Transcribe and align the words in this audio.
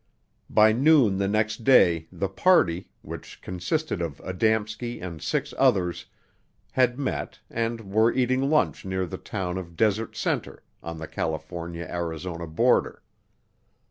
By 0.49 0.71
noon 0.71 1.17
the 1.17 1.27
next 1.27 1.63
day 1.63 2.07
the 2.11 2.27
party, 2.27 2.89
which 3.03 3.39
consisted 3.39 4.01
of 4.01 4.17
Adamski 4.23 4.99
and 4.99 5.21
six 5.21 5.53
others, 5.59 6.07
had 6.71 6.97
met 6.97 7.39
and 7.51 7.93
were 7.93 8.11
eating 8.11 8.49
lunch 8.49 8.83
near 8.83 9.05
the 9.05 9.19
town 9.19 9.59
of 9.59 9.75
Desert 9.75 10.15
Center 10.15 10.63
on 10.81 10.97
the 10.97 11.07
California 11.07 11.83
Arizona 11.87 12.47
border. 12.47 13.03